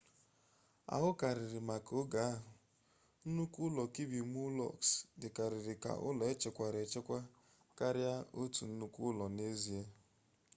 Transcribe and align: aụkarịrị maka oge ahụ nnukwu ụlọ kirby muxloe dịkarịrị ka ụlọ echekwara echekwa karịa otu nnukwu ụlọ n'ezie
aụkarịrị 0.93 1.59
maka 1.69 1.91
oge 2.01 2.19
ahụ 2.29 2.49
nnukwu 3.27 3.61
ụlọ 3.67 3.83
kirby 3.93 4.19
muxloe 4.33 4.75
dịkarịrị 5.19 5.73
ka 5.83 5.91
ụlọ 6.07 6.23
echekwara 6.33 6.77
echekwa 6.85 7.17
karịa 7.77 8.15
otu 8.41 8.63
nnukwu 8.71 9.01
ụlọ 9.11 9.25
n'ezie 9.35 9.81